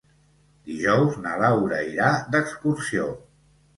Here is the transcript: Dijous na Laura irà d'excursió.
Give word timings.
Dijous 0.69 1.19
na 1.27 1.35
Laura 1.43 1.81
irà 1.93 2.09
d'excursió. 2.37 3.07